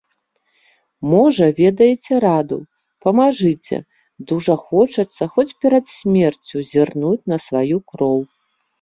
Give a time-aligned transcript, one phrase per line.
[1.11, 2.57] Можа, ведаеце раду,
[3.05, 3.77] памажыце,
[4.33, 8.21] дужа хочацца хоць перад смерцю зірнуць на сваю кроў.